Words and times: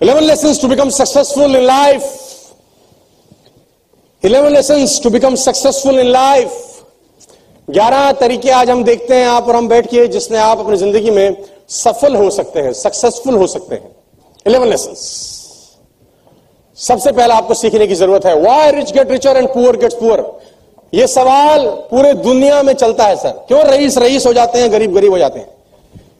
11 0.00 0.26
lessons 0.26 0.58
to 0.58 0.68
become 0.68 0.90
successful 0.90 1.54
in 1.54 1.66
life. 1.66 2.04
11 4.22 4.52
lessons 4.52 5.00
to 5.00 5.10
become 5.10 5.36
successful 5.36 5.98
in 5.98 6.12
life. 6.12 6.84
11 7.68 8.12
तरीके 8.12 8.50
आज 8.50 8.70
हम 8.70 8.84
देखते 8.84 9.14
हैं 9.14 9.26
आप 9.26 9.48
और 9.48 9.56
हम 9.56 9.68
बैठ 9.68 9.86
के 9.86 10.06
जिसने 10.08 10.38
आप 10.38 10.58
अपनी 10.58 10.76
ज़िंदगी 10.76 11.10
में 11.10 11.36
सफल 11.68 12.16
हो 12.16 12.30
सकते 12.30 12.60
हैं 12.60 12.72
सक्सेसफुल 12.72 13.34
हो 13.34 13.46
सकते 13.46 13.74
हैं। 13.74 13.96
11 14.46 14.72
lessons 14.72 14.98
सबसे 16.78 17.12
पहला 17.12 17.34
आपको 17.34 17.54
सीखने 17.54 17.86
की 17.86 17.94
ज़रूरत 17.94 18.26
है। 18.26 18.40
Why 18.40 18.70
rich 18.70 18.92
get 18.92 19.10
richer 19.10 19.36
and 19.36 19.48
poor 19.48 19.76
gets 19.76 19.94
poor 19.94 20.40
यह 20.94 21.06
सवाल 21.06 21.66
पूरे 21.66 22.12
दुनिया 22.12 22.62
में 22.62 22.72
चलता 22.72 23.04
है, 23.04 23.16
सर। 23.16 23.44
क्यों 23.48 23.64
रईस 23.64 23.98
रईस 23.98 24.26
हो 24.26 24.32
जाते 24.32 24.58
हैं, 24.58 24.72
गरीब 24.72 24.94
गरीब 24.94 25.12
हो 25.12 25.18
जाते 25.18 25.38
हैं? 25.38 25.48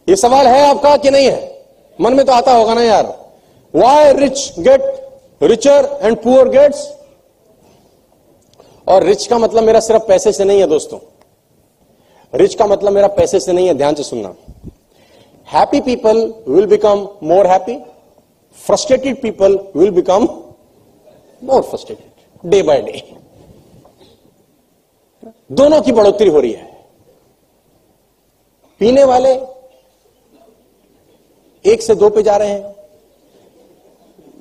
यह 0.08 0.16
सवाल 0.16 0.46
है 0.46 0.66
आपका 0.70 0.96
कि 0.96 1.10
नहीं 1.10 1.26
है? 1.26 1.64
मन 2.00 2.14
में 2.14 2.26
तो 2.26 2.32
आता 2.32 2.52
होगा 2.52 2.74
ना 2.74 2.82
यार। 2.82 3.25
Why 3.74 4.12
rich 4.12 4.52
get 4.58 4.82
richer 5.42 5.88
and 6.02 6.16
poor 6.16 6.48
gets 6.48 6.88
और 8.86 9.02
रिच 9.02 9.26
का 9.26 9.38
मतलब 9.38 9.64
मेरा 9.64 9.80
सिर्फ़ 9.80 10.06
पैसे 10.08 10.32
से 10.32 10.44
नहीं 10.44 10.60
है 10.60 10.66
दोस्तों। 10.66 10.98
रिच 12.32 12.54
का 12.54 12.66
मतलब 12.66 12.92
मेरा 12.92 13.06
पैसे 13.08 13.40
से 13.40 13.52
नहीं 13.52 13.66
है, 13.68 13.74
ध्यान 13.74 13.94
से 13.94 14.02
सुनना। 14.02 14.34
Happy 15.48 15.80
people 15.80 16.18
will 16.48 16.66
become 16.66 17.08
more 17.22 17.46
happy 17.46 17.76
frustrated 18.58 19.20
people 19.22 19.58
will 19.76 19.90
become 19.90 20.28
more 21.42 21.62
frustrated 21.62 22.50
day 22.50 22.62
by 22.62 22.80
day 22.82 23.02
दोनों 25.52 25.80
की 25.80 25.92
बढ़ोतरी 25.92 26.28
हो 26.28 26.40
रही 26.40 26.52
है। 26.52 26.74
पीने 28.80 29.04
वाले 29.04 29.32
एक 31.64 31.82
से 31.82 31.94
दो 31.94 32.08
पे 32.10 32.22
जा 32.22 32.36
रहे 32.36 32.50
हैं। 32.50 32.74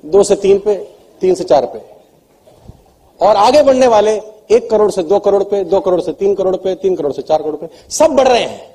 दो 0.06 0.22
से 0.22 0.36
तीन 0.36 0.58
पे, 0.58 0.74
तीन 1.20 1.34
से 1.34 1.44
चार 1.44 1.66
पे। 1.66 1.78
और 3.20 3.36
आगे 3.36 3.62
बढ़ने 3.62 3.86
वाले 3.86 4.16
एक 4.50 4.70
करोड़ 4.70 4.90
से 4.90 5.02
दो 5.02 5.18
करोड़ 5.18 5.42
पे, 5.42 5.62
दो 5.64 5.80
करोड़ 5.80 6.00
से 6.00 6.12
तीन 6.12 6.34
करोड़ 6.34 6.56
पे, 6.56 6.74
तीन 6.74 6.96
करोड़ 6.96 7.12
से 7.12 7.22
चार 7.22 7.42
करोड़ 7.42 7.56
पे, 7.56 7.68
सब 7.90 8.10
बढ़ 8.10 8.28
रहे 8.28 8.42
हैं। 8.42 8.74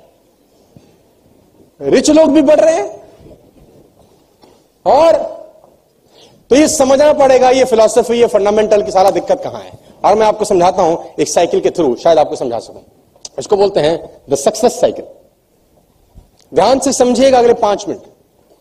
रिच 1.80 2.10
लोग 2.10 2.32
भी 2.32 2.42
बढ़ 2.42 2.60
रहे 2.60 2.74
हैं। 2.74 3.00
और 4.86 5.16
तो 6.50 6.56
ये 6.56 6.68
समझना 6.68 7.12
पड़ेगा, 7.12 7.50
ये 7.50 7.64
फिलोसफी 7.64 8.14
ये 8.14 8.26
फंडामेंटल 8.26 8.82
की 8.82 8.90
सारा 8.90 9.10
दिक्कत 9.10 9.40
कहाँ 9.44 9.60
है? 9.60 9.78
और 10.04 10.14
मैं 10.14 10.26
आपको 10.26 10.44
समझाता 10.44 10.82
हूँ 10.82 10.98
एक 11.20 11.28
साइकिल 11.28 11.60
के 11.60 11.70
थ्रू 11.70 11.94
शायद 11.96 12.18
आपको 12.18 12.36
समझा 12.36 12.58
सकूँ। 12.58 12.82
इसको 13.38 13.56
बोलते 13.56 13.80
हैं 13.80 14.22
द 14.30 14.34
सक्सेस 14.34 14.80
साइकिल 14.80 15.04
ध्यान 16.52 16.78
से 16.78 16.92
समझिएगा 16.92 17.38
अगले 17.38 17.54
पाँच 17.54 17.84
minute. 17.88 18.00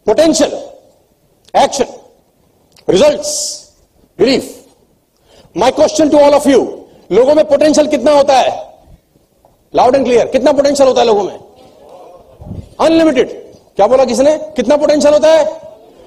Potential 0.07 0.51
action 1.53 1.85
results 2.87 3.31
belief 4.19 4.57
my 5.57 5.71
question 5.71 6.09
to 6.09 6.19
all 6.19 6.33
of 6.33 6.47
you 6.49 6.59
लोगों 7.11 7.33
में 7.35 7.43
पोटेंशियल 7.45 7.87
कितना 7.87 8.11
होता 8.11 8.37
है? 8.37 8.49
लाउड 9.73 9.95
एंड 9.95 10.05
क्लियर 10.05 10.27
कितना 10.27 10.51
पोटेंशियल 10.51 10.87
होता 10.87 11.01
है 11.01 11.07
लोगों 11.07 11.23
में? 11.23 11.39
अनलिमिटेड 12.79 13.29
क्या 13.75 13.87
बोला 13.87 14.05
किसने? 14.05 14.37
कितना 14.55 14.77
पोटेंशियल 14.77 15.13
होता 15.13 15.31
है? 15.31 15.45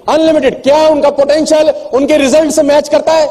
अनलिमिटेड 0.09 0.63
क्या 0.63 0.87
उनका 0.89 1.11
पोटेंशियल 1.11 1.71
उनके 1.95 2.17
रिज़ल्ट 2.17 2.53
से 2.53 2.63
मैच 2.63 2.89
करता 2.89 3.13
है? 3.13 3.27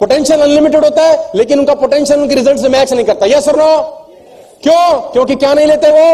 पोटेंशियल 0.00 0.40
अनलिमिटेड 0.40 0.84
होता 0.84 1.02
है, 1.02 1.30
लेकिन 1.34 1.58
उनका 1.58 1.74
पोटेंशियल 1.74 2.20
उनके 2.20 2.34
रिज़ल्ट 2.34 2.60
से 2.60 2.68
मैच 2.68 2.92
नहीं 2.92 3.04
करता. 3.04 3.26
यस 3.26 3.48
और 3.48 3.56
नो 3.56 3.76
क्यों? 4.62 5.00
क्योंकि 5.12 5.34
क्या 5.34 5.52
नहीं 5.54 5.66
लेते 5.66 5.90
वो? 5.90 6.08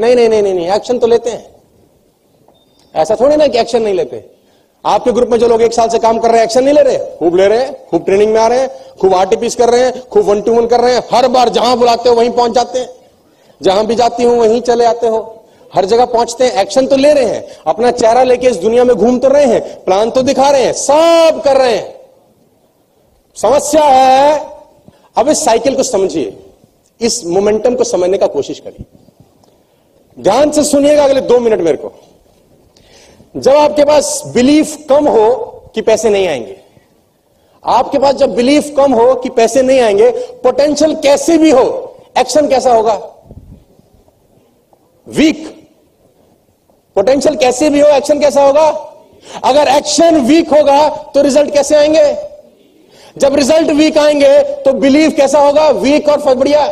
नहीं 0.00 0.14
नहीं 0.16 0.28
नहीं 0.28 0.42
नहीं 0.42 0.70
एक्शन 0.70 0.98
तो 0.98 1.06
लेते 1.06 1.30
हैं. 1.30 1.49
ऐसा 2.94 3.16
थोड़ी 3.16 3.36
ना 3.36 3.46
कि 3.46 3.58
एक्शन 3.58 3.82
नहीं 3.82 3.94
लेते। 3.94 4.24
आपके 4.84 5.12
ग्रुप 5.12 5.28
में 5.28 5.38
जो 5.38 5.48
लोग 5.48 5.62
एक 5.62 5.72
साल 5.72 5.88
से 5.88 5.98
काम 5.98 6.18
कर 6.18 6.30
रहे 6.30 6.38
हैं 6.38 6.44
एक्शन 6.44 6.64
नहीं 6.64 6.74
ले 6.74 6.82
रहे 6.82 6.98
खूब 7.18 7.36
ले 7.36 7.46
रहे 7.48 7.58
हैं, 7.58 7.86
खूब 7.90 8.04
ट्रेनिंग 8.04 8.32
में 8.32 8.40
आ 8.40 8.46
रहे 8.46 8.60
हैं, 8.60 8.70
खूब 9.00 9.14
आरटीपीस 9.14 9.54
कर 9.54 9.70
रहे 9.70 9.84
हैं, 9.84 10.00
खूब 10.08 10.24
वन 10.26 10.40
टू 10.42 10.54
वन 10.54 10.66
कर 10.66 10.80
रहे 10.80 10.94
हैं। 10.94 11.02
हर 11.12 11.28
बार 11.28 11.48
जहाँ 11.48 11.76
बुलाते 11.78 12.08
हो, 12.08 12.14
वहीं 12.14 12.30
पहुँच 12.30 12.52
जाते 12.52 12.78
हैं। 12.78 12.88
जहाँ 13.60 13.86
भी 13.86 13.94
जाती 13.94 14.24
हूँ, 14.24 14.38
वहीं 14.38 14.60
चले 14.60 14.84
आते 14.84 15.08
हो। 15.08 15.20
हर 15.74 15.84
जगह 15.84 16.04
पहुँचते 16.04 16.44
हैं 16.44 16.62
एक्शन 16.62 16.86
तो 16.86 16.96
ले 16.96 17.12
रहे 17.12 17.24
हैं। 17.24 17.44
अपना 17.66 17.90
चेहरा 17.90 18.22
लेके 18.22 18.46
इस 18.46 18.56
दुनिया 18.56 18.84
में 18.84 18.94
घूम 18.96 19.18
तो 19.18 19.28
रहे 19.28 19.44
हैं 19.44 19.84
प्लान 19.84 20.10
तो 20.10 20.22
दिखा 20.22 20.50
रहे 20.50 20.64
हैं, 20.64 20.72
सब 20.72 21.40
कर 21.44 21.56
रहे 21.56 21.76
हैं। 21.76 21.94
समस्या 23.36 23.84
है, 23.84 24.38
अब 25.16 25.28
इस 25.28 25.44
साइकिल 25.44 25.76
को 25.76 25.82
समझिए। 25.82 26.36
इस 27.00 27.24
मोमेंटम 27.26 27.74
को 27.74 27.84
समझने 27.84 28.18
का 28.18 28.26
कोशिश 28.26 28.60
करिए। 28.60 28.84
ध्यान 30.16 30.50
से 30.50 30.64
सुनिएगा 30.64 31.04
अगले 31.04 31.20
दो 31.20 31.38
मिनट 31.38 31.60
मेरे 31.60 31.76
को। 31.76 31.92
जब 33.34 33.56
आपके 33.56 33.84
पास 33.84 34.22
बिलीफ 34.26 34.76
कम 34.88 35.08
हो 35.08 35.28
कि 35.74 35.82
पैसे 35.82 36.10
नहीं 36.10 36.26
आएँगे, 36.28 36.56
आपके 37.64 37.98
पास 37.98 38.14
जब 38.14 38.34
बिलीफ 38.34 38.72
कम 38.76 38.92
हो 38.92 39.14
कि 39.14 39.28
पैसे 39.28 39.62
नहीं 39.62 39.80
आएँगे 39.80 40.10
पोटेंशियल 40.42 40.94
कैसे 40.94 41.36
भी 41.38 41.50
हो 41.50 41.64
एक्शन 42.18 42.48
कैसा 42.48 42.72
होगा? 42.74 42.94
वीक 45.06 45.46
पोटेंशियल 46.96 47.36
कैसे 47.36 47.70
भी 47.70 47.80
हो 47.80 47.88
एक्शन 47.88 48.20
कैसा 48.20 48.42
होगा? 48.42 48.66
अगर 49.44 49.68
एक्शन 49.68 50.20
वीक 50.20 50.52
होगा 50.54 50.88
तो 51.14 51.22
रिज़ल्ट 51.22 51.52
कैसे 51.52 51.76
आएँगे? 51.76 52.14
जब 53.18 53.34
रिज़ल्ट 53.34 53.70
वीक 53.70 53.98
आएँगे 53.98 54.38
तो 54.62 54.72
बिलीव 54.72 55.10
कैसा 55.10 55.38
होगा? 55.38 55.68
वीक 55.68 56.08
और 56.08 56.34
बढ़िया। 56.34 56.66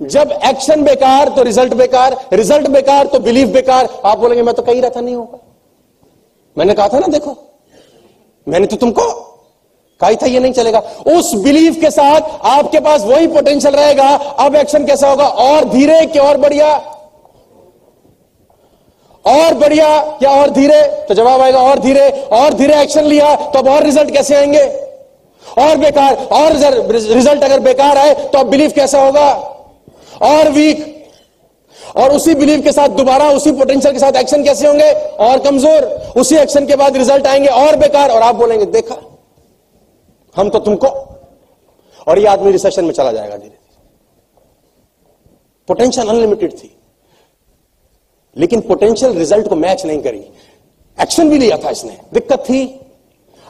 जब 0.00 0.32
एक्शन 0.44 0.82
बेकार 0.84 1.28
तो 1.28 1.42
रिज़ल्ट 1.42 1.74
बेकार 1.74 2.16
रिज़ल्ट 2.32 2.66
बेकार 2.68 3.06
तो 3.06 3.18
बिलीफ 3.18 3.48
बेकार। 3.48 3.88
आप 4.04 4.18
बोलेंगे, 4.18 4.42
मैं 4.42 4.54
तो 4.54 4.62
कही 4.62 4.80
रहा 4.80 4.90
था 4.90 5.00
नहीं 5.00 5.14
होगा। 5.14 5.38
मैंने 6.56 6.74
कहा 6.74 6.88
था 6.88 6.98
ना, 6.98 7.06
देखो, 7.06 7.36
मैंने 8.46 8.66
तो 8.66 8.76
तुमको 8.76 9.02
कहा 10.00 10.12
था, 10.12 10.26
ये 10.26 10.40
नहीं 10.40 10.52
चलेगा। 10.52 10.78
उस 11.08 11.34
बिलीफ 11.34 11.80
के 11.80 11.90
साथ 11.90 12.20
आपके 12.48 12.80
पास 12.80 13.04
वही 13.04 13.26
पोटेंशियल 13.26 13.74
रहेगा। 13.74 14.08
अब 14.38 14.56
एक्शन 14.56 14.84
कैसा 14.86 15.08
होगा? 15.08 15.26
और 15.26 15.64
धीरे 15.64 16.04
कि 16.06 16.18
और 16.18 16.36
बढ़िया? 16.36 16.68
और 19.24 19.54
बढ़िया 19.54 19.88
या 20.22 20.30
और 20.32 20.50
धीरे? 20.50 20.82
तो 21.08 21.14
जवाब 21.14 21.40
आएगा, 21.40 21.60
और 21.60 21.78
धीरे 21.78 22.08
और 22.32 22.54
धीरे 22.54 22.80
एक्शन 22.82 23.04
लिया 23.04 23.34
तो 23.36 23.58
अब 23.58 23.68
और 23.68 23.82
रिज़ल्ट 23.82 24.10
कैसे 24.10 24.34
आएँगे? 24.36 24.64
और 25.58 25.76
बेकार, 25.76 26.14
और 26.14 26.52
रिज़ल्ट 26.52 27.44
अगर 27.44 27.60
बेकार 27.60 27.98
आए 27.98 28.14
तो 28.14 28.38
अब 28.38 28.46
बिलीफ 28.46 28.72
कैसा 28.72 29.02
होगा? 29.02 29.54
और 30.22 30.48
वीक 30.48 30.98
और 31.96 32.12
उसी 32.12 32.34
बिलीव 32.34 32.62
के 32.62 32.72
साथ 32.72 32.88
दोबारा, 32.88 33.30
उसी 33.30 33.52
पोटेंशियल 33.52 33.94
के 33.94 34.00
साथ 34.00 34.12
एक्शन 34.12 34.44
कैसे 34.44 34.66
होंगे? 34.66 34.92
और 34.92 35.38
कमज़ोर, 35.38 35.84
उसी 36.16 36.36
एक्शन 36.36 36.66
के 36.66 36.76
बाद 36.76 36.96
रिज़ल्ट 36.96 37.26
आएँगे 37.26 37.48
और 37.48 37.76
बेकार, 37.76 38.10
और 38.10 38.22
आप 38.22 38.34
बोलेंगे, 38.34 38.64
देखा, 38.64 39.18
हम 40.36 40.48
तो 40.48 40.58
तुमको, 40.58 40.86
और 42.08 42.18
ये 42.18 42.26
आदमी 42.26 42.52
रिसेशन 42.52 42.84
में 42.84 42.92
चला 42.92 43.12
जाएगा 43.12 43.36
धीरे 43.36 43.48
धीरे 43.48 43.58
पोटेंशियल 45.68 46.08
अनलिमिटेड 46.08 46.52
थी। 46.52 46.76
लेकिन 48.36 48.60
पोटेंशियल 48.60 49.12
रिज़ल्ट 49.12 49.48
को 49.48 49.56
मैच 49.56 49.86
नहीं 49.86 50.02
करी। 50.02 50.30
एक्शन 51.02 51.30
भी 51.30 51.38
लिया 51.38 51.56
था 51.56 51.70
इसने। 51.70 51.98
दिक्कत 52.14 52.38
थी। 52.38 52.80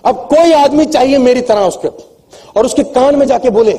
अब 0.04 0.16
कोई 0.16 0.52
आदमी 0.52 0.84
चाहिए 0.84 1.18
मेरी 1.18 1.40
तरह 1.40 1.60
उसके। 1.60 1.88
और 2.56 2.66
उसके 2.66 2.82
कान 2.82 3.16
में 3.16 3.26
जाके 3.26 3.50
बोले 3.50 3.72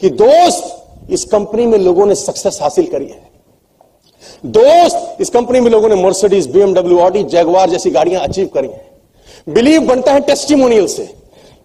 कि, 0.00 0.10
दोस्त 0.10 0.85
इस 1.10 1.24
कंपनी 1.24 1.66
में 1.66 1.78
लोगों 1.78 2.06
ने 2.06 2.14
सक्सेस 2.14 2.58
हासिल 2.62 2.86
करी 2.86 3.06
है। 3.06 3.26
दोस्त, 4.46 5.16
इस 5.20 5.30
कंपनी 5.30 5.60
में 5.60 5.70
लोगों 5.70 5.88
ने 5.88 5.94
मर्सिडीज 5.94 6.50
बीएमडब्ल्यू 6.50 6.98
ऑडी 6.98 7.22
जैगवार 7.22 7.70
जैसी 7.70 7.90
गाड़ियाँ 7.90 8.22
अचीव 8.22 8.46
करी 8.46 8.68
हैं। 8.68 8.90
बिलीव 9.48 9.82
बनता 9.82 10.12
है 10.12 10.20
टेस्टिमोनियल 10.20 10.86
से। 10.86 11.14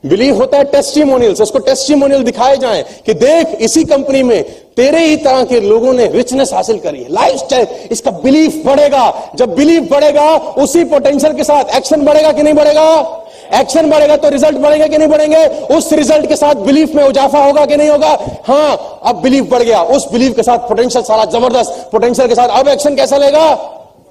बिलीव 0.05 0.35
होता 0.35 0.57
है 0.57 0.63
टेस्टिमोनियल 0.63 1.33
से। 1.33 1.43
उसको 1.43 1.59
टेस्टिमोनियल 1.59 2.23
दिखाए 2.23 2.57
जाए 2.57 2.85
कि 3.05 3.13
देख, 3.13 3.47
इसी 3.47 3.83
कंपनी 3.83 4.23
में 4.23 4.43
तेरे 4.75 5.05
ही 5.05 5.17
तरह 5.17 5.43
के 5.43 5.59
लोगों 5.59 5.93
ने 5.93 6.07
रिचनेस 6.07 6.53
हासिल 6.53 6.79
करी 6.79 7.03
है। 7.03 7.13
लाइफ 7.13 7.37
स्टाइल 7.37 7.67
इसका 7.91 8.11
बिलीफ 8.11 8.65
बढ़ेगा। 8.65 9.31
जब 9.35 9.55
बिलीफ 9.55 9.91
बढ़ेगा, 9.91 10.37
उसी 10.37 10.83
पोटेंशियल 10.83 11.33
के 11.33 11.43
साथ 11.43 11.75
एक्शन 11.75 12.05
बढ़ेगा 12.05 12.31
कि 12.31 12.43
नहीं 12.43 12.53
बढ़ेगा? 12.53 13.17
एक्शन 13.53 13.89
बढ़ेगा 13.89 14.15
तो 14.17 14.29
रिज़ल्ट 14.29 14.57
बढ़ेगा 14.57 14.87
कि 14.87 14.97
नहीं 14.97 15.07
बढ़ेंगे? 15.09 15.43
उस 15.75 15.91
रिज़ल्ट 15.93 16.27
के 16.27 16.35
साथ 16.35 16.55
बिलीफ 16.65 16.95
में 16.95 17.03
उजाफा 17.03 17.43
होगा 17.45 17.65
कि 17.65 17.77
नहीं 17.77 17.89
होगा? 17.89 18.17
हाँ 18.47 18.99
अब 19.03 19.21
बिलीफ 19.21 19.49
बढ़ 19.51 19.63
गया। 19.63 19.81
उस 19.85 20.11
बिलीफ 20.11 20.35
के 20.35 20.43
साथ 20.43 20.67
पोटेंशियल 20.69 21.03
सारा 21.03 21.25
ज़बरदस्त। 21.31 21.89
पोटेंशियल 21.91 22.27
के 22.27 22.35
साथ 22.35 22.59
अब 22.59 22.67
एक्शन 22.67 22.95
कैसा 22.95 23.17
लेगा? 23.17 23.53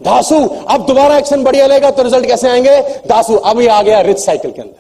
दासू, 0.02 0.37
अब 0.69 0.84
दोबारा 0.87 1.16
एक्शन 1.19 1.42
बढ़िया 1.44 1.66
लेगा 1.66 1.90
तो 1.90 2.02
रिज़ल्ट 2.02 2.26
कैसे 2.26 2.48
आएँगे? 2.48 2.81
दासू, 3.06 3.34
अब 3.34 3.60
ये 3.60 3.69
आ 3.69 3.82
गया 3.82 4.00
रिच 4.02 4.19
साइकिल 4.19 4.50
के 4.50 4.62
अंदर। 4.62 4.78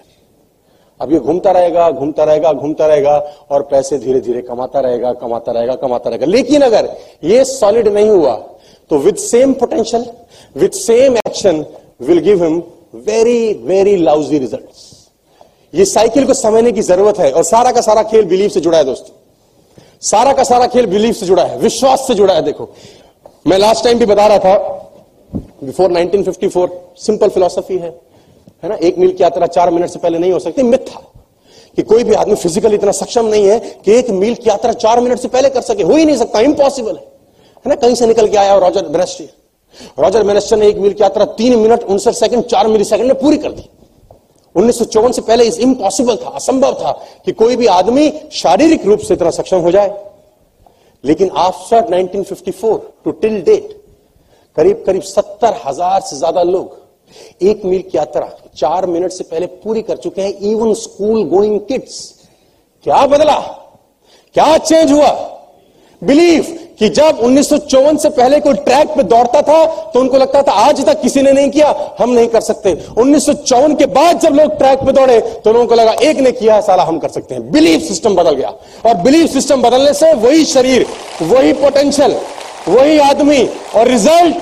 अब 1.00 1.12
ये 1.12 1.18
घूमता 1.18 1.50
रहेगा 1.50 1.90
घूमता 1.90 2.24
रहेगा 2.24 2.52
घूमता 2.52 2.86
रहेगा 2.86 3.12
और 3.50 3.62
पैसे 3.62 3.98
धीरे 3.98 4.20
धीरे 4.20 4.40
कमाता 4.42 4.80
रहेगा 4.80 5.12
कमाता 5.14 5.52
रहेगा 5.52 5.74
कमाता 5.76 6.10
रहेगा। 6.10 6.26
लेकिन 6.26 6.62
अगर 6.62 6.88
ये 7.24 7.44
सॉलिड 7.46 7.88
नहीं 7.88 8.10
हुआ 8.10 8.32
तो 8.90 8.98
with 8.98 9.16
same 9.18 9.52
potential 9.52 10.04
with 10.56 10.70
same 10.72 11.16
action 11.16 11.64
will 12.00 12.18
give 12.20 12.42
him 12.44 12.60
very 12.94 13.52
very 13.64 13.96
lousy 13.96 14.38
result 14.38 15.74
ये 15.74 15.84
साइकिल 15.84 16.24
को 16.26 16.34
समझने 16.34 16.72
की 16.72 16.82
ज़रूरत 16.82 17.18
है 17.18 17.30
और 17.32 17.42
सारा 17.44 17.72
का 17.72 17.80
सारा 17.80 18.02
खेल 18.02 18.24
बिलीफ 18.24 18.52
से 18.52 18.60
जुड़ा 18.60 18.78
है 18.78 18.84
दोस्तों। 18.84 19.14
सारा 20.02 20.32
का 20.32 20.44
सारा 20.44 20.66
खेल 20.66 20.86
बिलीफ 20.86 21.16
से 21.16 21.26
जुड़ा 21.26 21.42
है, 21.44 21.58
विश्वास 21.58 22.06
से 22.06 22.14
जुड़ा 22.14 22.34
है। 22.34 22.42
देखो, 22.42 22.68
मैं 23.46 23.58
लास्ट 23.58 23.84
टाइम 23.84 23.98
भी 23.98 24.06
बता 24.06 24.26
रहा 24.26 24.38
था 24.38 24.56
बिफोर 25.64 25.90
1954 25.92 26.70
सिंपल 26.98 27.28
फिलोसफी 27.28 27.76
है। 27.76 27.90
है 28.62 28.68
ना? 28.68 28.74
एक 28.76 28.98
मील 28.98 29.12
की 29.12 29.22
यात्रा 29.22 29.46
चार 29.48 29.70
मिनट 29.70 29.90
से 29.90 29.98
पहले 29.98 30.18
नहीं 30.18 30.32
हो 30.32 30.38
सकती, 30.38 30.62
मिथ 30.62 30.78
था 30.88 31.02
कि 31.76 31.82
कोई 31.82 32.04
भी 32.04 32.14
आदमी 32.14 32.34
फ़िज़िकल 32.34 32.74
इतना 32.74 32.92
सक्षम 32.92 33.26
नहीं 33.26 33.46
है 33.46 33.58
कि 33.84 33.92
एक 33.92 34.10
मील 34.12 34.34
की 34.34 34.48
यात्रा 34.50 34.72
चार 34.74 35.00
मिनट 35.00 35.18
से 35.18 35.28
पहले 35.28 35.48
कर 35.50 35.60
सके। 35.60 35.82
हो 35.82 35.96
ही 35.96 36.04
नहीं 36.04 36.16
सकता 36.16 36.40
इम्पॉसिबल 36.40 36.96
है। 36.96 37.02
है 37.02 37.68
ना? 37.68 37.74
कहीं 37.74 37.94
से 37.94 38.06
निकल 38.06 38.28
के 38.28 38.36
आया 38.36 38.56
रॉजर 38.58 38.88
बेनेस्टर 38.88 39.28
रॉजर 39.98 40.24
बेनेस्टर 40.24 40.56
ने 40.56 40.68
एक 40.68 40.78
मील 40.78 40.92
की 40.92 41.02
यात्रा 41.02 41.24
तीन 41.24 41.58
मिनट 41.58 41.82
उनसठ 41.84 42.14
सेकंड, 42.14 42.44
चार 42.44 42.68
मिली 42.68 42.84
सेकंड 42.84 43.06
में 43.06 43.20
पूरी 43.20 43.36
कर 43.38 43.52
दी। 43.52 43.68
उन्नीस 44.54 44.78
सौ 44.78 44.84
चौवन 44.86 45.12
से 45.12 45.22
पहले 45.22 45.44
इम्पॉसिबल 45.62 46.16
था, 46.16 46.28
असंभव 46.30 46.74
था 46.74 46.92
कि 47.24 47.32
कोई 47.32 47.56
भी 47.56 47.66
आदमी 47.68 48.12
शारीरिक 48.32 48.86
रूप 48.86 49.00
से 49.00 49.14
इतना 49.14 49.30
सक्षम 49.32 49.60
हो 49.60 49.70
जाए। 49.70 49.90
लेकिन 51.04 51.30
आफ्टर 51.38 51.94
1954 51.94 52.78
टू 53.04 53.10
टिल 53.12 53.40
डेट 53.42 53.78
करीब 54.56 54.82
करीब 54.86 55.02
सत्तर 55.04 55.60
हज़ार 55.66 56.00
से 56.00 56.16
ज़्यादा 56.16 56.42
लोग 56.42 56.78
एक 57.42 57.64
मील 57.64 57.82
की 57.82 57.98
यात्रा 57.98 58.28
चार 58.56 58.86
मिनट 58.86 59.12
से 59.12 59.24
पहले 59.24 59.46
पूरी 59.62 59.82
कर 59.82 59.96
चुके 59.96 60.22
हैं। 60.22 60.32
इवन 60.42 60.74
स्कूल 60.76 61.24
गोइंग 61.28 61.58
किड्स 61.60 61.98
क्या 62.86 63.06
बदला? 63.06 63.38
क्या 64.34 64.56
चेंज 64.58 64.92
हुआ? 64.92 65.10
बिलीव 66.02 66.42
कि 66.78 66.88
जब 66.88 67.18
उन्नीस 67.22 67.48
सौ 67.48 67.56
चौवन 67.60 67.96
से 67.96 68.08
पहले 68.10 68.38
कोई 68.40 68.54
ट्रैक 68.56 68.88
पे 68.88 69.02
दौड़ता 69.04 69.40
था 69.42 69.64
तो 69.92 70.00
उनको 70.00 70.16
लगता 70.16 70.42
था, 70.42 70.52
आज 70.52 70.84
तक 70.86 71.00
किसी 71.00 71.22
ने 71.22 71.32
नहीं 71.32 71.50
किया, 71.50 71.94
हम 71.98 72.10
नहीं 72.10 72.28
कर 72.28 72.40
सकते। 72.40 72.72
उन्नीस 72.98 73.26
सौ 73.26 73.32
चौवन 73.34 73.74
के 73.76 73.86
बाद 73.88 74.20
जब 74.20 74.34
लोग 74.34 74.56
ट्रैक 74.58 74.78
पे 74.78 74.92
दौड़े 74.92 75.20
तो 75.20 75.52
लोगों 75.52 75.66
को 75.66 75.74
लगा, 75.74 75.92
एक 75.92 76.18
ने 76.18 76.32
किया 76.32 76.54
है 76.54 76.62
साला 76.62 76.84
हम 76.84 76.98
कर 76.98 77.08
सकते 77.08 77.34
हैं। 77.34 77.50
बिलीफ 77.52 77.82
सिस्टम 77.82 78.14
बदल 78.16 78.34
गया। 78.34 78.48
और 78.86 78.94
बिलीफ 79.02 79.30
सिस्टम 79.30 79.62
बदलने 79.62 79.92
से 79.94 80.12
वही 80.14 80.44
शरीर, 80.46 80.86
वही 81.22 81.52
पोटेंशियल, 81.54 82.16
वही 82.68 82.98
आदमी 83.00 83.44
और 83.76 83.88
रिज़ल्ट 83.88 84.36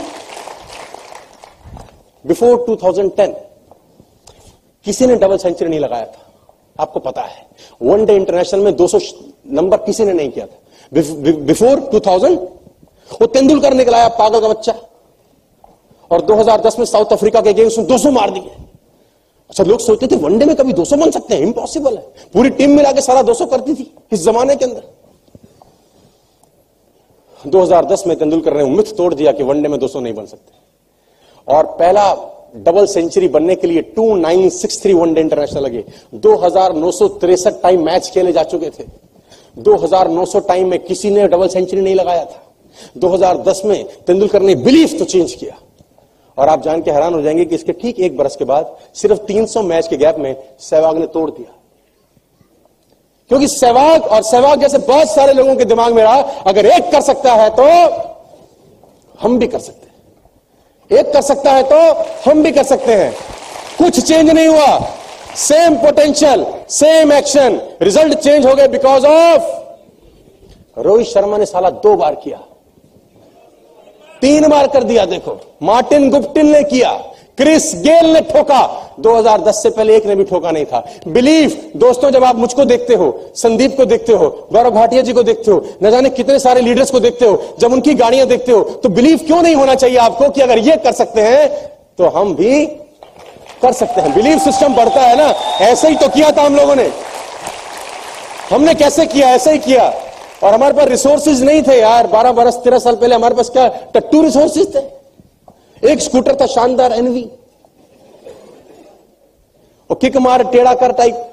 बिफोर 2.24 2.64
2010 2.68 3.34
किसी 4.86 5.06
ने 5.06 5.14
डबल 5.16 5.36
सेंचुरी 5.38 5.70
नहीं 5.70 5.80
लगाया 5.80 6.04
था। 6.04 6.24
आपको 6.78 7.00
पता 7.00 7.22
है, 7.22 7.46
वन 7.82 8.04
डे 8.04 8.14
इंटरनेशनल 8.16 8.60
में 8.60 8.76
200 8.76 8.98
नंबर 9.50 9.76
किसी 9.78 10.04
ने 10.04 10.12
नहीं 10.12 10.30
किया 10.30 10.46
था। 10.46 10.56
बिफोर 10.92 11.80
2000 11.92 12.34
वो 13.12 13.26
तेंदुलकर 13.26 13.74
निकलाया 13.74 14.08
पागल 14.08 14.40
का 14.40 14.48
बच्चा। 14.48 14.74
और 16.10 16.20
2010 16.20 16.78
में 16.78 16.86
साउथ 16.86 17.12
अफ्रीका 17.12 17.40
के 17.40 17.52
गेम्स 17.52 17.78
में 17.78 17.86
200 17.86 18.10
मार 18.10 18.30
दिए। 18.30 18.50
अच्छा 19.50 19.64
लोग 19.64 19.80
सोचते 19.80 20.06
थे 20.06 20.16
वनडे 20.16 20.44
में 20.44 20.54
कभी 20.56 20.72
200 20.72 20.96
बन 20.96 21.10
सकते 21.10 21.34
हैं? 21.34 21.42
इम्पॉसिबल 21.42 21.96
है। 21.96 22.02
पूरी 22.34 22.50
टीम 22.50 22.70
मिला 22.70 22.92
के 22.92 23.00
सारा 23.00 23.22
200 23.22 23.46
करती 23.46 23.74
थी, 23.74 23.94
इस 24.12 24.22
जमाने 24.22 24.56
के 24.56 24.64
अंदर। 24.64 24.82
2010 27.48 28.04
में 28.06 28.16
तेंदुलकर 28.18 28.56
ने 28.56 28.64
मिथ 28.64 28.96
तोड़ 28.96 29.14
दिया 29.14 29.32
कि 29.32 29.42
वनडे 29.42 29.68
में 29.68 29.78
200 29.80 30.00
नहीं 30.00 30.14
बन 30.14 30.26
सकते। 30.26 31.52
और 31.54 31.66
पहला 31.66 32.14
डबल 32.56 32.86
सेंचुरी 32.86 33.28
बनने 33.28 33.54
के 33.54 33.66
लिए 33.66 33.82
2963 33.96 34.94
वनडे 34.94 35.20
इंटरनेशनल 35.20 35.62
लगे। 35.62 35.84
दो 36.14 36.36
टाइम 37.62 37.84
मैच 37.84 38.10
खेले 38.10 38.32
जा 38.32 38.42
चुके 38.42 38.70
थे। 38.70 38.84
2900 39.58 40.40
टाइम 40.40 40.68
में 40.68 40.78
किसी 40.78 41.10
ने 41.10 41.26
डबल 41.28 41.48
सेंचुरी 41.48 41.82
नहीं 41.82 41.94
लगाया 41.94 42.24
था। 42.24 42.42
2010 42.96 43.62
में 43.64 43.84
तेंदुलकर 44.06 44.42
ने 44.42 44.54
बिलीफ 44.54 44.98
तो 44.98 45.04
चेंज 45.04 45.32
किया। 45.32 45.54
और 46.38 46.48
आप 46.48 46.62
जान 46.62 46.82
के 46.82 46.90
हैरान 46.90 47.14
हो 47.14 47.22
जाएँगे 47.22 47.44
कि 47.44 47.54
इसके 47.54 47.72
ठीक 47.72 48.00
एक 48.00 48.16
बरस 48.16 48.36
के 48.36 48.44
बाद 48.44 48.76
सिर्फ़ 48.94 49.18
300 49.18 49.62
मैच 49.62 49.88
के 49.88 49.96
गैप 49.96 50.16
में 50.16 50.36
सहवाग 50.60 50.98
ने 50.98 51.06
तोड़ 51.06 51.30
दिया। 51.30 51.54
क्योंकि 53.30 53.48
सहवाग 53.48 54.04
और 54.04 54.22
सहवाग 54.22 54.60
जैसे 54.60 54.78
बहुत 54.78 55.10
सारे 55.10 55.32
लोगों 55.32 55.56
के 55.56 55.64
दिमाग 55.64 55.94
में 55.94 56.02
रहा, 56.02 56.20
अगर 56.20 56.66
एक 56.66 56.90
कर 56.92 57.00
सकता 57.00 57.34
है 57.34 57.50
तो 57.50 57.64
हम 59.20 59.38
भी 59.38 59.46
कर 59.46 59.58
सकते 59.58 59.86
हैं। 59.86 61.00
एक 61.00 61.12
कर 61.12 61.22
सकता 61.22 61.52
है 61.52 61.62
तो 61.62 61.78
हम 62.30 62.42
भी 62.42 62.52
कर 62.52 62.62
सकते 62.62 62.94
हैं। 62.94 63.12
कुछ 63.78 64.00
चेंज 64.00 64.30
नहीं 64.30 64.48
हुआ। 64.48 64.78
Same 65.36 65.74
potential 65.74 66.44
same 66.70 67.12
action 67.12 67.60
result 67.82 68.14
change 68.14 68.46
हो 68.46 68.54
गए 68.54 68.68
बिकॉज़ 68.68 69.06
ऑफ़ 69.06 70.80
रोहित 70.80 71.06
शर्मा 71.06 71.36
ने 71.38 71.46
साला 71.46 71.70
दो 71.70 71.94
बार 71.96 72.14
किया। 72.14 72.38
तीन 74.22 74.48
बार 74.48 74.66
कर 74.66 74.82
दिया, 74.82 75.04
देखो। 75.06 75.40
मार्टिन 75.62 76.08
गुप्टिन 76.10 76.50
ने 76.52 76.62
किया। 76.64 76.92
क्रिस 77.38 77.72
गेल 77.76 78.06
ने 78.06 78.20
ठोका। 78.20 78.60
2010 79.00 79.62
से 79.62 79.70
पहले 79.70 79.96
एक 79.96 80.06
ने 80.06 80.14
भी 80.16 80.24
ठोका 80.24 80.50
नहीं 80.50 80.64
था। 80.64 80.84
बिलीफ, 81.08 81.70
दोस्तों, 81.76 82.10
जब 82.10 82.24
आप 82.24 82.36
मुझको 82.36 82.64
देखते 82.64 82.94
हो, 82.94 83.08
संदीप 83.34 83.76
को 83.76 83.84
देखते 83.84 84.12
हो, 84.12 84.28
गौरव 84.52 84.70
भाटिया 84.70 85.02
जी 85.02 85.12
को 85.12 85.22
देखते 85.22 85.50
हो, 85.50 85.64
न 85.82 85.90
जाने 85.90 86.10
कितने 86.10 86.38
सारे 86.38 86.60
लीडर्स 86.60 86.90
को 86.90 87.00
देखते 87.00 87.26
हो, 87.26 87.42
जब 87.60 87.72
उनकी 87.72 87.94
गाड़ियाँ 87.94 88.26
देखते 88.26 88.52
हो 88.52 88.62
तो 88.82 88.88
बिलीफ 88.88 89.26
क्यों 89.26 89.42
नहीं 89.42 89.54
होना 89.54 89.74
चाहिए 89.74 89.96
आपको 89.96 90.28
कि 90.28 90.40
अगर 90.40 90.58
ये 90.58 90.76
कर 90.76 90.92
सकते 90.92 91.20
हैं 91.20 91.48
तो 91.98 92.08
हम 92.08 92.34
भी 92.34 92.66
कर 93.62 93.72
सकते 93.72 94.00
हैं। 94.00 94.14
बिलीव 94.14 94.38
सिस्टम 94.38 94.74
बढ़ता 94.74 95.00
है 95.00 95.16
ना। 95.16 95.28
ऐसे 95.64 95.88
ही 95.88 95.96
तो 95.96 96.08
किया 96.08 96.30
था 96.32 96.42
हम 96.42 96.56
लोगों 96.56 96.76
ने। 96.76 96.90
हमने 98.50 98.74
कैसे 98.74 99.06
किया? 99.06 99.28
ऐसे 99.28 99.52
ही 99.52 99.58
किया। 99.58 99.88
और 100.42 100.54
हमारे 100.54 100.72
पास 100.72 100.86
रिसोर्सेज 100.88 101.42
नहीं 101.42 101.62
थे 101.62 101.80
यार। 101.80 102.06
बारह 102.06 102.32
बरस, 102.32 102.54
तेरह 102.54 102.78
साल 102.78 102.96
पहले 102.96 103.14
हमारे 103.14 103.34
पास 103.34 103.48
क्या 103.50 103.68
टट्टू 103.94 104.22
रिसोर्सेज 104.22 104.74
थे? 104.74 104.80
एक 105.92 106.00
स्कूटर 106.00 106.36
था 106.40 106.46
शानदार 106.46 106.92
एनवी 106.92 107.30
और 109.90 109.96
किक 109.96 110.16
मार, 110.16 110.44
टेढ़ा 110.44 110.74
कर 110.74 110.92
टाइप 110.92 111.24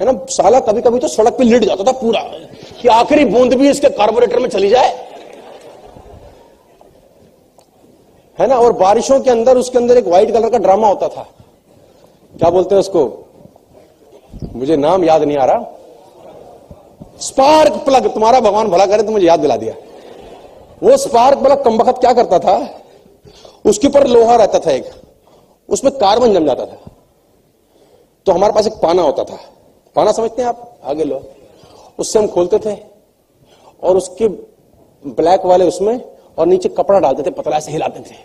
है 0.00 0.06
ना? 0.06 0.12
साला 0.30 0.60
कभी 0.60 0.82
कभी 0.82 0.98
तो 0.98 1.08
सड़क 1.08 1.32
पे 1.32 1.44
लिट 1.44 1.64
जाता 1.64 1.84
था 1.84 1.92
पूरा। 1.92 2.20
कि 2.82 2.88
आखिरी 2.88 3.24
बूंद 3.24 3.54
भी 3.54 3.70
इसके 3.70 3.88
कार्बोरेटर 3.90 4.38
में 4.38 4.48
चली 4.48 4.68
जाए। 4.68 4.90
है 8.40 8.46
ना? 8.46 8.56
और 8.56 8.72
बारिशों 8.72 9.20
के 9.20 9.30
अंदर 9.30 9.56
उसके 9.56 9.78
अंदर 9.78 9.98
एक 9.98 10.06
व्हाइट 10.06 10.32
कलर 10.32 10.50
का 10.50 10.58
ड्रामा 10.58 10.88
होता 10.88 11.08
था। 11.08 11.22
क्या 12.38 12.50
बोलते 12.50 12.74
हैं 12.74 12.80
उसको? 12.80 13.24
मुझे 14.54 14.76
नाम 14.76 15.04
याद 15.04 15.22
नहीं 15.22 15.36
आ 15.36 15.44
रहा। 15.44 15.74
स्पार्क 17.20 17.72
प्लग 17.72 18.14
तुम्हारा 18.14 18.40
भगवान 18.40 18.68
भला 18.68 18.86
करे 18.86 19.02
तो 19.02 19.12
मुझे 19.12 19.26
याद 19.26 19.40
दिला 19.40 19.56
दिया। 19.56 19.74
वो 20.82 20.96
स्पार्क 20.96 21.38
प्लग 21.38 21.64
कम 21.64 21.82
वक्त 21.82 22.00
क्या 22.00 22.12
करता 22.12 22.38
था? 22.38 22.68
उसके 23.66 23.86
ऊपर 23.86 24.06
लोहा 24.06 24.36
रहता 24.36 24.58
था 24.58 24.70
एक। 24.70 24.90
उसमें 25.68 25.98
कार्बन 25.98 26.32
जम 26.32 26.46
जाता 26.46 26.66
था। 26.66 26.78
तो 28.26 28.32
हमारे 28.32 28.52
पास 28.52 28.66
एक 28.66 28.72
पाना 28.72 29.02
होता 29.02 29.24
था। 29.24 29.38
पाना 29.96 30.12
समझते 30.12 30.42
हैं 30.42 30.48
आप? 30.48 30.78
आगे 30.84 31.04
लो। 31.04 31.22
उससे 31.98 32.18
हम 32.18 32.26
खोलते 32.26 32.58
थे। 32.58 32.76
और 33.82 33.96
उसके 33.96 34.28
ब्लैक 35.08 35.46
वाले 35.46 35.64
उसमें 35.64 36.17
और 36.38 36.46
नीचे 36.46 36.68
कपड़ा 36.68 36.98
डालते 37.00 37.22
थे, 37.22 37.30
पतला 37.32 37.58
से 37.60 37.72
हिलाते 37.72 38.00
थे 38.00 38.16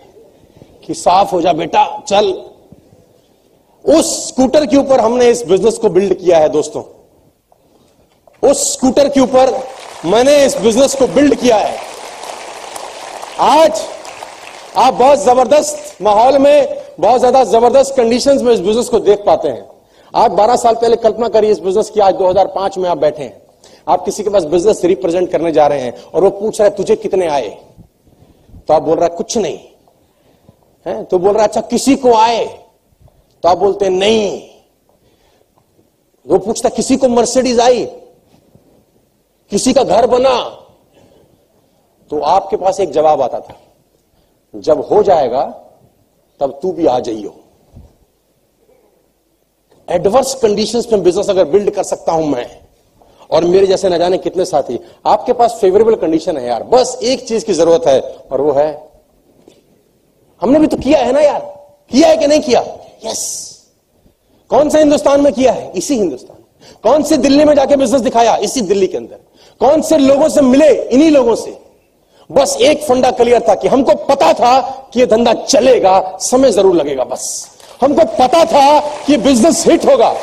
कि 0.88 0.94
साफ़ 0.94 1.32
हो 1.32 1.42
जा 1.42 1.54
बेटा, 1.54 1.86
चल। 2.08 2.34
उस 3.86 4.28
स्कूटर 4.28 4.66
के 4.66 4.78
ऊपर 4.78 5.00
हमने 5.00 5.30
इस 5.30 5.46
बिज़नेस 5.48 5.78
को 5.78 5.90
बिल्ड 5.90 6.14
किया 6.14 6.38
है, 6.38 6.50
दोस्तों। 6.50 6.84
उस 8.44 8.72
स्कूटर 8.74 9.10
के 9.10 9.20
ऊपर 9.20 9.52
मैंने 10.06 10.44
इस 10.46 10.58
बिज़नेस 10.58 10.96
को 10.96 11.08
बिल्ड 11.08 11.36
किया 11.36 11.58
है। 11.58 11.78
आज 13.40 13.82
आप 14.76 14.94
बहुत 14.94 15.20
ज़बरदस्त 15.20 16.02
माहौल 16.02 16.38
में, 16.38 16.78
बहुत 17.00 17.20
ज़्यादा 17.20 17.44
ज़बरदस्त 17.44 17.96
कंडीशंस 17.98 18.42
में 18.42 18.54
इस 18.54 18.60
बिज़नेस 18.60 18.90
को 18.90 19.00
देख 19.00 19.24
पाते 19.26 19.48
हैं। 19.48 19.66
आज 20.14 20.32
12 20.32 20.56
साल 20.56 20.76
पहले 20.76 20.96
कल्पना 20.96 21.28
करिए 21.28 21.52
इस 21.52 21.60
बिज़नेस 21.60 21.90
की, 21.90 22.00
आज 22.00 22.16
2005 22.16 22.78
में 22.78 22.90
आप 22.90 22.98
बैठे 22.98 23.24
हैं। 23.24 23.42
आप 23.88 24.04
किसी 24.06 24.24
के 24.24 24.30
पास 24.30 24.44
बिज़नेस 24.46 24.84
रिप्रेजेंट 24.86 25.32
करने 25.32 25.52
जा 25.52 25.68
रहे 25.68 25.82
हैं 25.82 25.94
और 26.06 26.24
वो 26.24 26.30
पूछ 26.30 26.60
रहा 26.60 26.70
है, 26.70 26.76
तुझे 26.76 26.96
कितने 26.96 27.28
आए? 27.28 27.58
तो 28.68 28.74
आप 28.74 28.82
बोल 28.82 28.98
रहा 28.98 29.06
है, 29.06 29.16
कुछ 29.18 29.38
नहीं। 29.38 29.60
है? 30.86 31.04
तो 31.04 31.20
बोल 31.20 31.34
रहा 31.34 31.44
अच्छा 31.44 31.62
किसी 31.62 31.96
को 31.96 32.14
आए। 32.14 32.46
तो 33.44 33.50
आप 33.50 33.58
बोलते 33.58 33.90
नहीं। 33.90 34.50
वो 36.28 36.38
पूछता 36.38 36.70
किसी 36.70 36.98
को 36.98 37.08
मर्सिडीज 37.08 37.60
आई? 37.60 37.86
किसी 39.52 39.74
का 39.74 39.84
घर 39.84 40.08
बना? 40.08 40.60
तो 42.10 42.20
आपके 42.20 42.58
पास 42.58 42.80
एक 42.80 42.92
जवाब 42.92 43.22
आता 43.22 43.40
था, 43.40 43.58
जब 44.56 44.82
हो 44.82 45.04
जाएगा, 45.04 45.46
तब 46.40 46.60
तू 46.62 46.72
भी 46.72 46.86
आ 46.86 47.00
जाइयो। 47.00 47.36
एडवर्स 49.90 50.36
कंडीशंस 50.36 50.92
में 50.94 51.04
बिज़नेस 51.04 51.30
अगर 51.30 51.46
बिल्ड 51.46 51.72
कर 51.72 51.84
सकता 51.84 52.12
हूँ 52.12 52.28
मैं 52.28 52.63
और 53.34 53.46
मेरे 53.46 53.68
जैसे 53.68 53.90
न 53.90 53.98
जाने 53.98 54.18
कितने 54.18 54.46
साथी। 54.46 54.80
आपके 55.06 55.34
पास 55.34 55.58
फेवरेबल 55.62 55.96
कंडीशन 55.96 56.38
है 56.38 56.48
यार। 56.48 56.64
बस 56.64 56.98
एक 57.04 57.28
चीज़ 57.28 57.46
की 57.46 57.54
ज़रूरत 57.54 57.88
है, 57.88 58.00
और 58.32 58.42
वो 58.42 58.52
है। 58.52 58.84
हमने 60.42 60.60
भी 60.60 60.68
तो 60.68 60.78
किया 60.78 61.00
है 61.00 61.12
ना 61.12 61.22
यार। 61.22 61.40
किया 61.92 62.08
है 62.08 62.18
कि 62.18 62.28
नहीं 62.28 62.42
किया? 62.42 62.64
यस 63.06 63.50
कौन 64.50 64.70
से 64.70 64.80
हिंदुस्तान 64.80 65.22
में 65.22 65.32
किया 65.34 65.52
है? 65.52 65.72
इसी 65.76 65.96
हिंदुस्तान। 65.96 66.38
कौन 66.84 67.04
से 67.04 67.18
दिल्ली 67.18 67.46
में 67.46 67.54
जाके 67.56 67.76
बिज़नेस 67.76 68.02
दिखाया? 68.02 68.36
इसी 68.38 68.62
दिल्ली 68.62 68.88
के 68.88 68.98
अंदर। 68.98 69.20
कौन 69.62 69.82
से 69.82 69.98
लोगों 69.98 70.30
से 70.30 70.42
मिले? 70.42 70.70
इन्हीं 70.84 71.12
लोगों 71.12 71.36
से। 71.36 71.58
बस 72.30 72.58
एक 72.62 72.84
फंडा 72.84 73.12
क्लियर 73.12 73.42
था 73.50 73.56
कि 73.56 73.68
हमको 73.68 73.94
पता 74.06 74.34
था 74.34 74.60
कि 74.94 75.00
यह 75.00 75.06
धंधा 75.06 75.34
चलेगा, 75.34 76.18
समय 76.22 76.52
ज़रूर 76.52 76.76
लगेगा, 76.76 77.04
बस। 77.04 77.48
हमको 77.82 78.06
पता 78.20 78.44
था 78.46 78.80
कि 79.06 79.18
बिज़नेस 79.18 79.68
हिट 79.68 79.86
होगा। 79.86 80.16